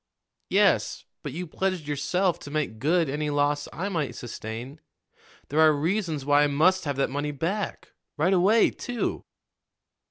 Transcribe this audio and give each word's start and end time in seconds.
"Yes, 0.49 1.05
but 1.21 1.31
you 1.31 1.45
pledged 1.45 1.87
yourself 1.87 2.39
to 2.39 2.49
make 2.49 2.79
good 2.79 3.07
any 3.07 3.29
loss 3.29 3.67
I 3.71 3.87
might 3.87 4.15
sustain. 4.15 4.81
There 5.49 5.59
are 5.59 5.71
reasons 5.71 6.25
why 6.25 6.41
I 6.41 6.47
must 6.47 6.85
have 6.85 6.95
that 6.95 7.11
money 7.11 7.29
back 7.29 7.91
right 8.17 8.33
away, 8.33 8.71
too." 8.71 9.25